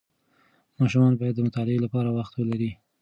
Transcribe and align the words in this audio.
ماشومان 0.79 1.13
باید 1.19 1.35
د 1.35 1.39
مطالعې 1.47 1.79
لپاره 1.85 2.09
وخت 2.17 2.33
ولري. 2.35 2.71